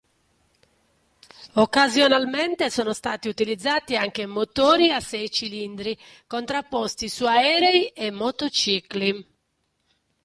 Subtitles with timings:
[1.53, 9.27] Occasionalmente sono stati utilizzati anche motori a sei cilindri contrapposti su aerei e motocicli.